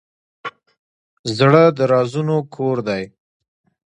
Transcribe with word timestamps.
زړه 1.37 1.63
د 1.77 1.79
رازونو 1.93 2.37
کور 2.55 2.77
دی. 2.87 3.03